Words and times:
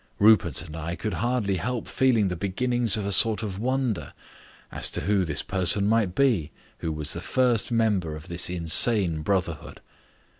Rupert 0.17 0.63
and 0.63 0.75
I 0.75 0.95
could 0.95 1.13
hardly 1.13 1.57
help 1.57 1.87
feeling 1.87 2.29
the 2.29 2.35
beginnings 2.35 2.97
of 2.97 3.05
a 3.05 3.11
sort 3.11 3.43
of 3.43 3.59
wonder 3.59 4.13
as 4.71 4.89
to 4.89 5.01
who 5.01 5.23
this 5.23 5.43
person 5.43 5.85
might 5.85 6.15
be 6.15 6.49
who 6.79 6.91
was 6.91 7.13
the 7.13 7.21
first 7.21 7.71
member 7.71 8.15
of 8.15 8.27
this 8.27 8.49
insane 8.49 9.21
brotherhood. 9.21 9.79